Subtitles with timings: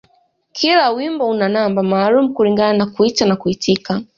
[0.57, 4.01] Kila wimbo una namba maalum kulingana na kuita na kuitika